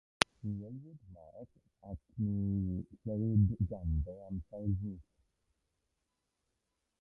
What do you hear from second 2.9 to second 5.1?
chlywyd ganddo, am sawl mis.